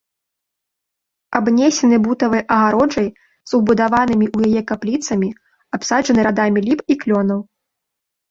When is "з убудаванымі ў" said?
3.51-4.49